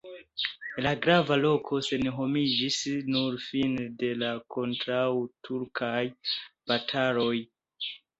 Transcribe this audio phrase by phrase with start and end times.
[0.83, 2.77] La grava loko senhomiĝis
[3.15, 6.03] nur fine de la kontraŭturkaj
[6.73, 7.35] bataloj.